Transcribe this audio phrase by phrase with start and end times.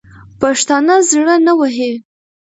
[0.39, 1.91] پښتانه زړه نه وهي.